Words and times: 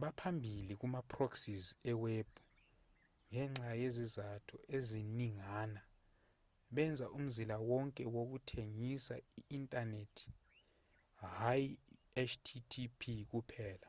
baphambili 0.00 0.72
kuma 0.80 1.00
proxies 1.12 1.64
eweb 1.92 2.30
ngenxa 3.30 3.70
yezizathu 3.82 4.56
eziningana 4.76 5.82
benza 6.74 7.06
umzila 7.18 7.56
wonke 7.70 8.02
wokuthengisa 8.14 9.14
i-inthanethi 9.40 10.28
hhayi 11.22 11.68
i-http 12.22 13.00
kuphela 13.30 13.88